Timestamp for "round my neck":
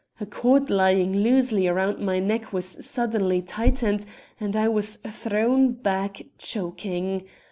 1.67-2.51